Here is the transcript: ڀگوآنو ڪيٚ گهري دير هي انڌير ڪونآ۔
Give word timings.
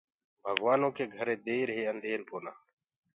ڀگوآنو 0.43 0.89
ڪيٚ 0.97 1.11
گهري 1.15 1.35
دير 1.47 1.67
هي 1.75 1.83
انڌير 1.91 2.19
ڪونآ۔ 2.29 2.53